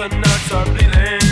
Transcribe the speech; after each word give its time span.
and 0.00 0.20
nuts 0.20 0.52
are 0.52 0.64
bleeding. 0.66 1.25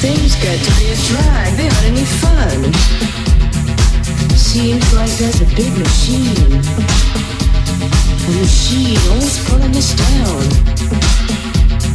Things 0.00 0.36
get 0.36 0.62
to 0.62 0.70
be 0.78 0.92
a 0.92 0.96
drag, 1.10 1.56
they 1.56 1.66
aren't 1.66 1.86
any 1.86 2.04
fun. 2.04 2.72
Seems 4.36 4.94
like 4.94 5.10
there's 5.18 5.40
a 5.40 5.46
big 5.56 5.76
machine. 5.76 6.62
A 8.26 8.30
machine 8.38 8.96
always 9.10 9.38
pulling 9.48 9.74
us 9.74 9.94
down. 9.98 10.42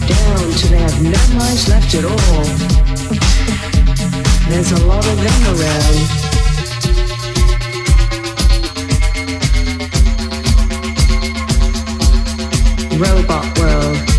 Down 0.06 0.52
till 0.52 0.72
they 0.72 0.80
have 0.80 1.02
no 1.02 1.22
minds 1.40 1.70
left 1.70 1.96
at 1.96 2.04
all. 2.04 2.46
There's 4.50 4.72
a 4.74 4.86
lot 4.86 5.08
of 5.08 5.18
them 5.24 5.44
around. 5.56 6.24
Robot 13.00 13.58
World. 13.58 14.13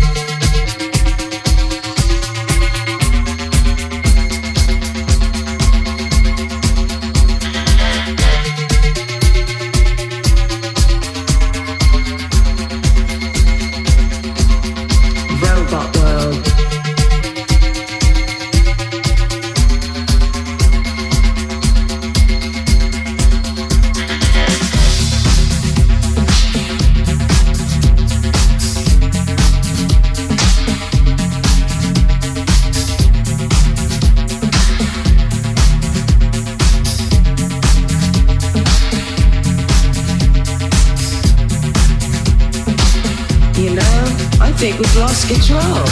Lost 45.15 45.27
control. 45.27 45.85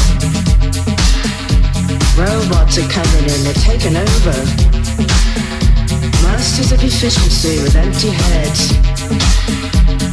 Robots 2.18 2.78
are 2.78 2.90
coming 2.90 3.24
in, 3.24 3.44
they're 3.44 3.64
taking 3.64 3.96
over. 3.96 4.38
Masters 6.24 6.72
of 6.72 6.84
efficiency 6.84 7.62
with 7.62 7.76
empty 7.76 8.10
heads. 8.10 8.74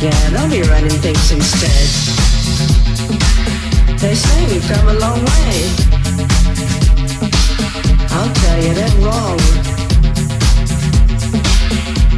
Yeah, 0.00 0.30
they'll 0.30 0.50
be 0.50 0.62
running 0.62 0.98
things 1.02 1.30
instead. 1.32 1.88
They 3.98 4.14
say 4.14 4.46
we've 4.46 4.66
come 4.68 4.88
a 4.88 4.94
long 4.94 5.18
way. 5.18 5.54
I'll 8.14 8.32
tell 8.42 8.58
you 8.62 8.74
they're 8.74 8.96
wrong. 9.04 9.38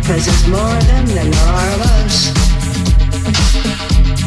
Cause 0.06 0.26
there's 0.26 0.46
more 0.48 0.76
of 0.76 0.86
them 0.86 1.06
than 1.06 1.30
there 1.30 1.48
are 1.56 1.68
of 1.74 1.80
us. 1.96 2.32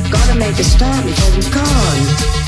Gotta 0.10 0.36
make 0.39 0.58
a 0.58 0.63
start 0.63 1.06
before 1.06 1.32
we're 1.36 1.54
gone. 1.54 2.44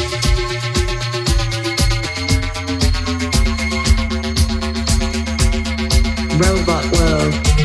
Robot 6.39 6.85
world. 6.91 7.56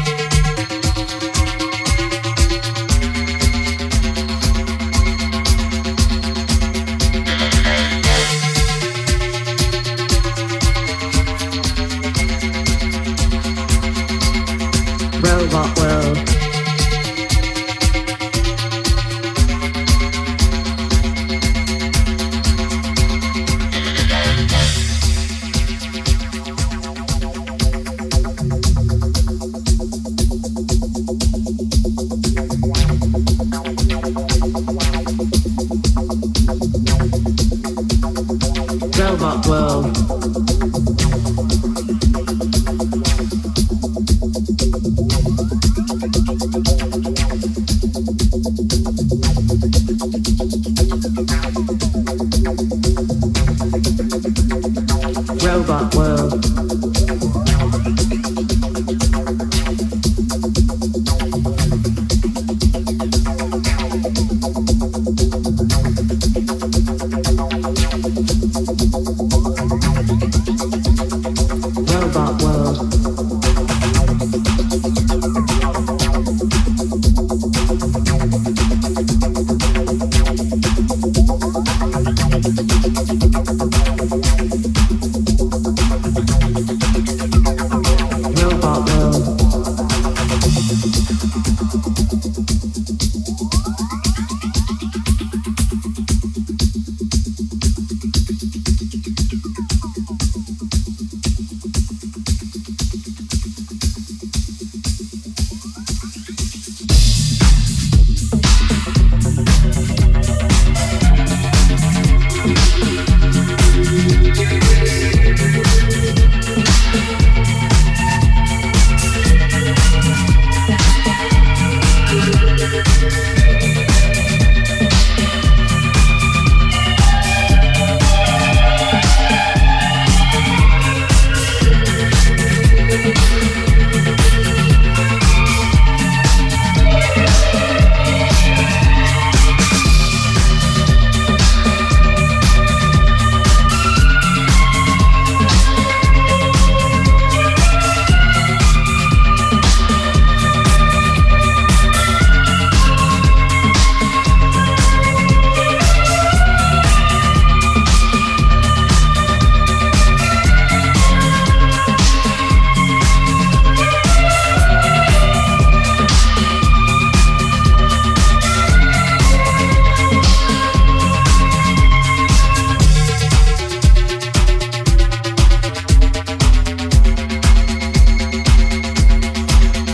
Robot 38.98 39.46
world. 39.46 40.41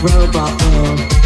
Robot. 0.01 1.18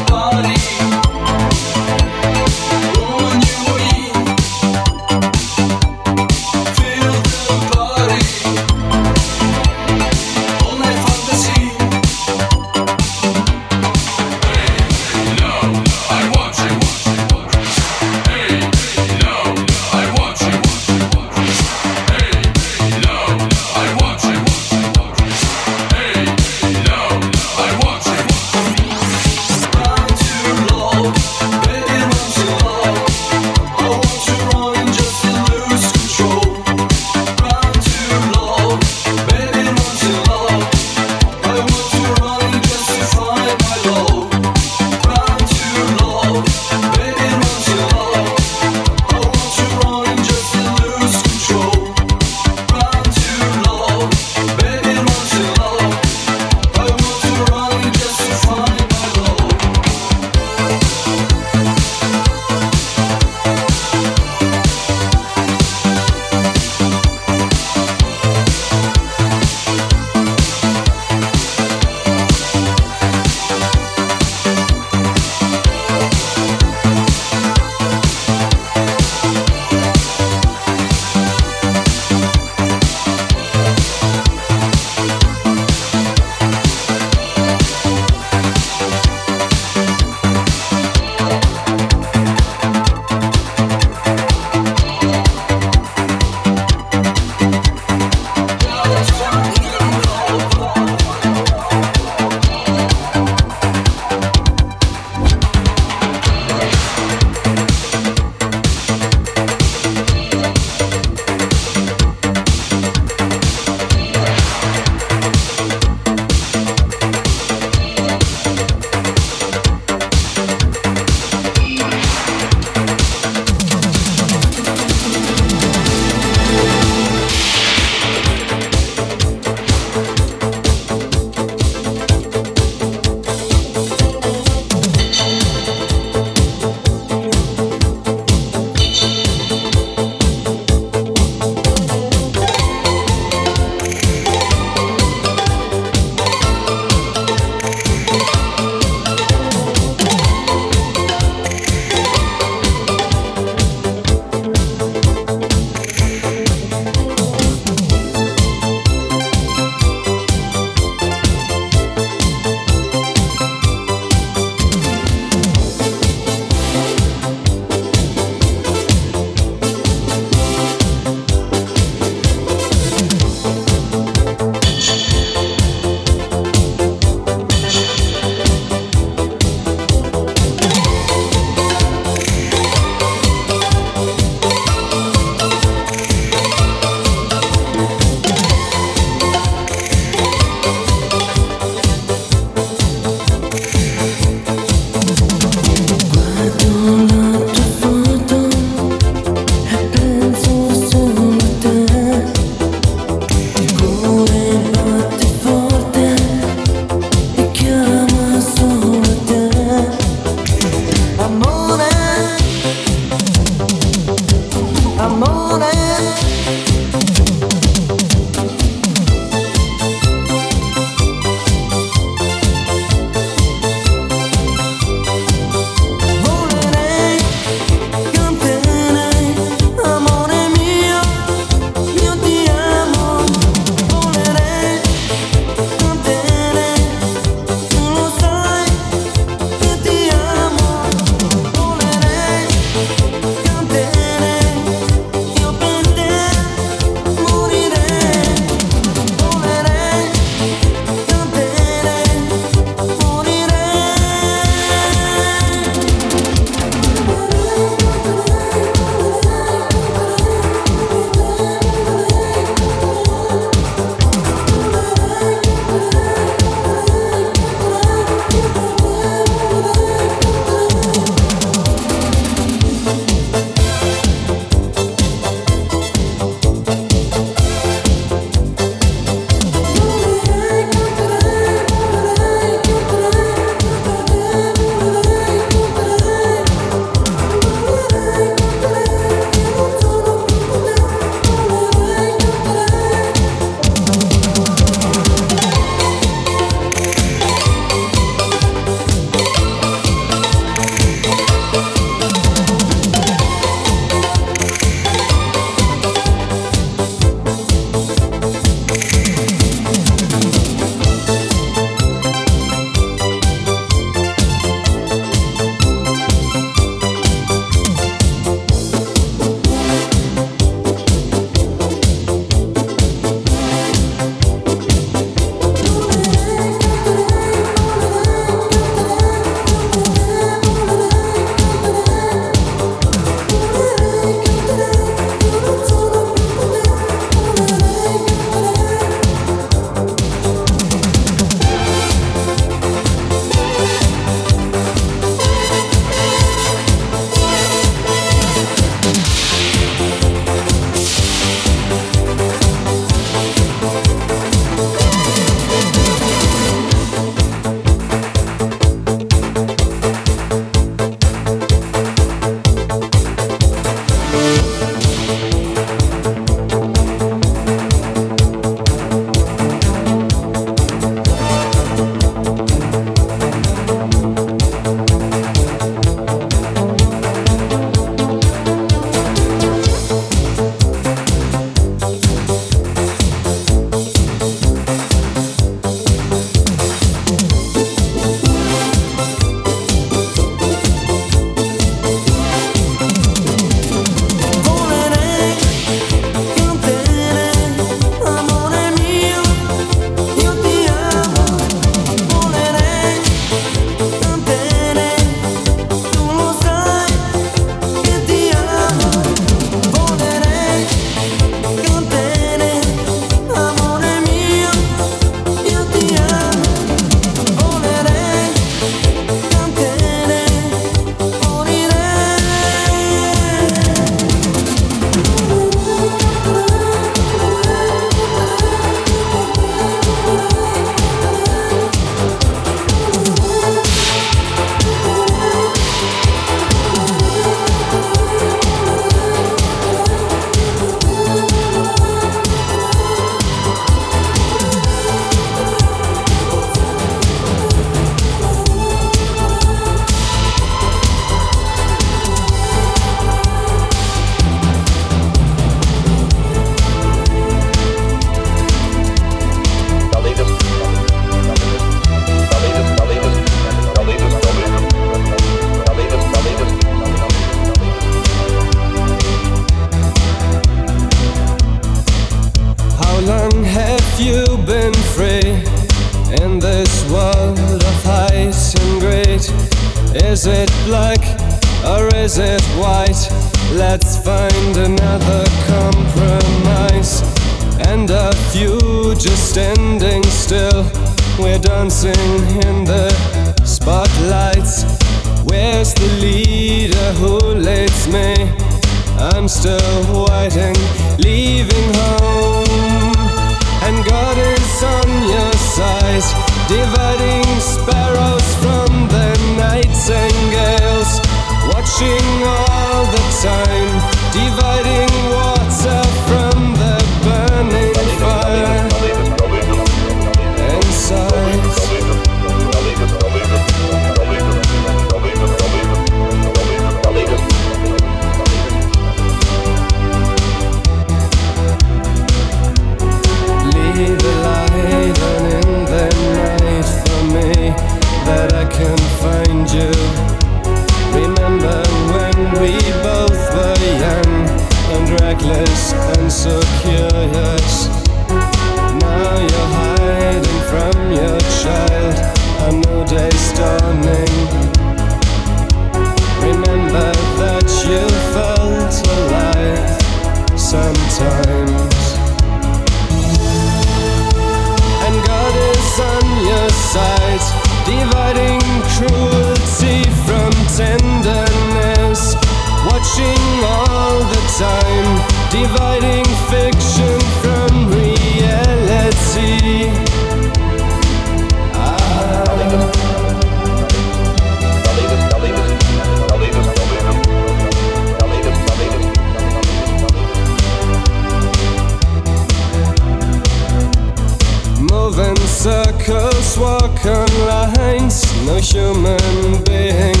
Human 598.74 599.42
being 599.44 600.00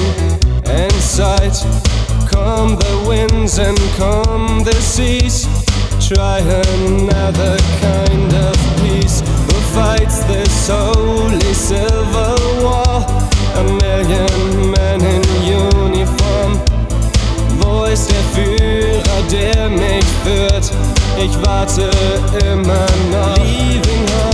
in 0.66 0.90
sight. 1.00 1.56
Calm 2.30 2.76
the 2.76 3.04
winds 3.08 3.58
and 3.58 3.78
calm 3.98 4.62
the 4.62 4.74
seas. 4.74 5.46
Try 6.08 6.38
another 6.38 7.56
kind 7.80 8.32
of 8.46 8.56
peace. 8.80 9.20
Who 9.20 9.56
fights 9.74 10.22
this 10.24 10.68
holy 10.68 11.52
civil 11.54 12.38
war? 12.62 13.04
A 13.60 13.64
million 13.82 14.70
men 14.74 15.00
in 15.14 15.24
uniform. 15.42 16.52
Wo 17.60 17.84
ist 17.84 18.10
der 18.10 18.24
Führer, 18.34 19.20
der 19.30 19.68
mich 19.68 20.06
führt? 20.24 20.70
Ich 21.18 21.34
warte 21.44 21.90
immer 22.46 22.86
noch. 23.10 23.36
Leaving 23.36 24.06
home, 24.14 24.29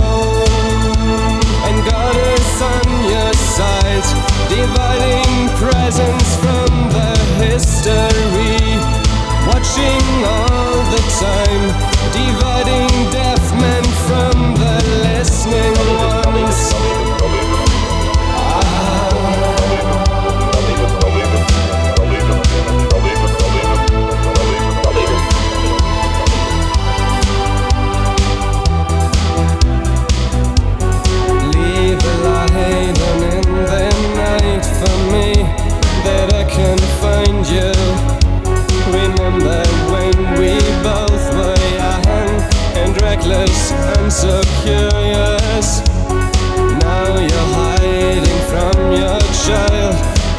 dividing 4.49 5.49
presence 5.57 6.35
from 6.37 6.69
the 6.95 7.13
history. 7.43 8.59
Watching 9.47 10.05
all 10.25 10.77
the 10.93 11.03
time, 11.23 11.63
dividing 12.11 12.91
deaf 13.11 13.41
men 13.61 13.83
from 14.07 14.35
the 14.55 14.75
listening 15.07 15.76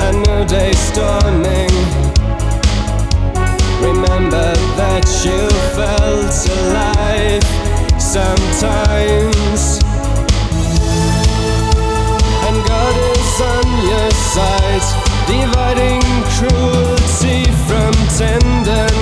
A 0.09 0.11
new 0.11 0.43
day's 0.47 0.91
dawning. 0.93 1.69
Remember 3.83 4.55
that 4.81 5.05
you 5.23 5.41
felt 5.77 6.33
alive 6.57 7.45
sometimes. 8.01 9.63
And 12.47 12.57
God 12.67 12.97
is 13.19 13.41
on 13.55 13.69
your 13.93 14.11
side, 14.33 14.87
dividing 15.27 16.01
cruelty 16.37 17.45
from 17.69 17.93
tenderness. 18.17 18.98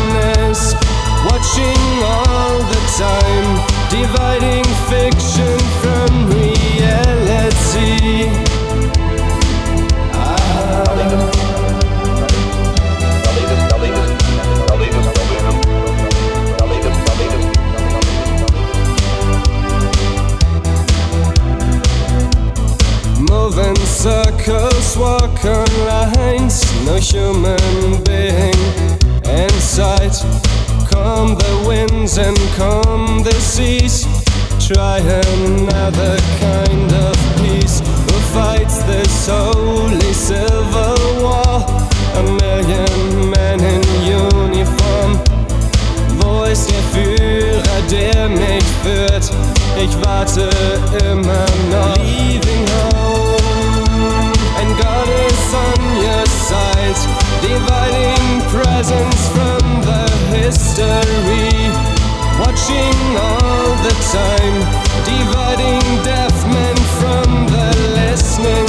No 26.86 26.96
human 26.98 28.02
being 28.04 28.54
in 29.26 29.50
sight. 29.60 30.14
Calm 30.88 31.34
the 31.34 31.64
winds 31.66 32.16
and 32.16 32.38
calm 32.56 33.22
the 33.24 33.34
seas. 33.34 34.06
Try 34.64 34.98
another 34.98 36.16
kind 36.40 36.92
of 37.06 37.16
peace. 37.42 37.80
Who 37.80 38.16
fights 38.34 38.78
this 38.84 39.28
holy 39.28 40.12
civil 40.12 40.96
war? 41.22 41.66
A 42.14 42.22
million 42.22 43.30
men 43.30 43.60
in 43.60 43.82
uniform. 44.02 45.12
Wo 46.20 46.44
ist 46.44 46.70
der 46.70 46.82
Führer, 46.92 47.82
der 47.90 48.28
mich 48.28 48.64
führt? 48.82 49.30
Ich 49.78 49.94
warte 50.04 50.48
immer 51.10 51.46
noch. 51.70 51.96
Leaving 51.98 52.64
home, 52.74 53.25
side, 56.48 57.00
dividing 57.42 58.40
presence 58.54 59.22
from 59.34 59.62
the 59.82 60.06
history. 60.30 61.50
Watching 62.38 62.98
all 63.26 63.68
the 63.86 63.94
time, 64.14 64.56
dividing 65.10 65.82
deaf 66.04 66.34
men 66.46 66.76
from 67.00 67.46
the 67.54 67.68
listening 67.98 68.65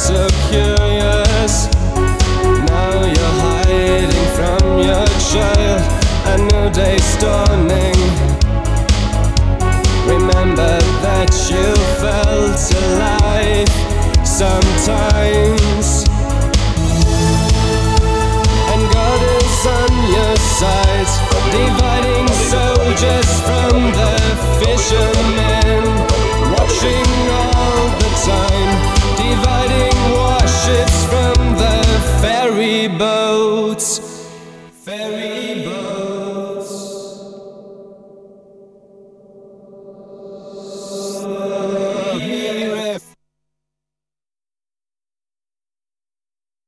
so 0.00 0.26
curious. 0.48 1.68
Now 2.72 3.04
you're 3.04 3.36
hiding 3.44 4.10
from 4.36 4.78
your 4.88 5.06
child. 5.28 5.82
A 6.24 6.36
new 6.48 6.70
day's 6.72 7.16
dawning. 7.20 8.00
Remember 10.08 10.78
that 11.04 11.30
you 11.52 11.68
felt 12.00 12.60
alive 12.82 13.68
sometimes. 14.26 16.08
And 18.72 18.82
God 18.96 19.20
is 19.36 19.66
on 19.78 19.92
your 20.16 20.36
side, 20.56 21.10
dividing 21.52 22.28
soldiers 22.48 23.30
from 23.44 23.76
the 23.98 24.12
fisher. 24.60 25.09